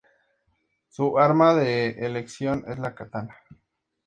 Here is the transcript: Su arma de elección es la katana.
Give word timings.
Su 0.89 1.19
arma 1.19 1.53
de 1.53 1.89
elección 2.03 2.65
es 2.67 2.79
la 2.79 2.95
katana. 2.95 3.37